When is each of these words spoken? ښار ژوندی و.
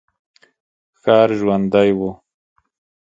ښار 1.01 1.29
ژوندی 1.39 1.87
و. 1.97 1.99